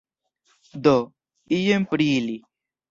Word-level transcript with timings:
Do, 0.87 0.95
jen 1.61 1.89
pri 1.95 2.13
ili. 2.19 2.39